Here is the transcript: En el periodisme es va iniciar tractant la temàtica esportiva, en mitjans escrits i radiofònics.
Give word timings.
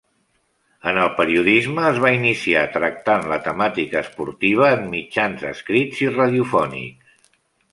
En 0.91 0.99
el 1.01 1.09
periodisme 1.17 1.83
es 1.89 1.99
va 2.05 2.11
iniciar 2.15 2.63
tractant 2.77 3.27
la 3.33 3.39
temàtica 3.49 4.01
esportiva, 4.01 4.71
en 4.79 4.89
mitjans 4.95 5.45
escrits 5.51 6.05
i 6.07 6.11
radiofònics. 6.17 7.17